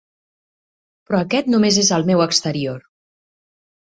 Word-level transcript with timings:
Però 1.09 1.19
aquest 1.25 1.51
només 1.55 1.79
és 1.85 1.93
el 1.99 2.07
meu 2.11 2.25
exterior. 2.29 2.81